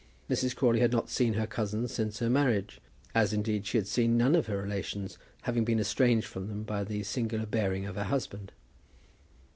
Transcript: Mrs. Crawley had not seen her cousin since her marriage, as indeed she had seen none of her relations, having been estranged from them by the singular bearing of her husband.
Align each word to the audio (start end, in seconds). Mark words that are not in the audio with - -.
Mrs. 0.31 0.55
Crawley 0.55 0.79
had 0.79 0.91
not 0.91 1.11
seen 1.11 1.33
her 1.33 1.45
cousin 1.45 1.87
since 1.87 2.17
her 2.17 2.27
marriage, 2.27 2.81
as 3.13 3.33
indeed 3.33 3.67
she 3.67 3.77
had 3.77 3.85
seen 3.85 4.17
none 4.17 4.33
of 4.35 4.47
her 4.47 4.59
relations, 4.59 5.19
having 5.43 5.63
been 5.63 5.79
estranged 5.79 6.25
from 6.25 6.47
them 6.47 6.63
by 6.63 6.83
the 6.83 7.03
singular 7.03 7.45
bearing 7.45 7.85
of 7.85 7.93
her 7.97 8.05
husband. 8.05 8.51